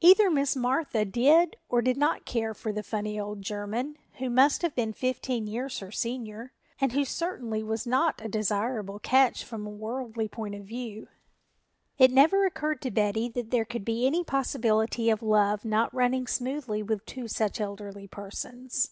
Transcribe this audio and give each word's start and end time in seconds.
Either 0.00 0.28
Miss 0.28 0.56
Martha 0.56 1.04
did 1.04 1.56
or 1.68 1.80
did 1.80 1.96
not 1.96 2.24
care 2.24 2.52
for 2.52 2.72
the 2.72 2.82
funny 2.82 3.16
old 3.20 3.42
German 3.42 3.96
who 4.14 4.28
must 4.28 4.62
have 4.62 4.74
been 4.74 4.92
fifteen 4.92 5.46
years 5.46 5.78
her 5.78 5.92
senior, 5.92 6.52
and 6.80 6.90
who 6.94 7.04
certainly 7.04 7.62
was 7.62 7.86
not 7.86 8.20
a 8.20 8.26
desirable 8.28 8.98
catch 8.98 9.44
from 9.44 9.64
a 9.64 9.70
worldly 9.70 10.26
point 10.26 10.56
of 10.56 10.64
view. 10.64 11.06
It 11.96 12.10
never 12.10 12.44
occurred 12.44 12.82
to 12.82 12.90
Betty 12.90 13.28
that 13.28 13.52
there 13.52 13.64
could 13.64 13.84
be 13.84 14.04
any 14.04 14.24
possibility 14.24 15.10
of 15.10 15.22
love 15.22 15.64
not 15.64 15.94
running 15.94 16.26
smoothly 16.26 16.82
with 16.82 17.06
two 17.06 17.28
such 17.28 17.60
elderly 17.60 18.08
persons. 18.08 18.90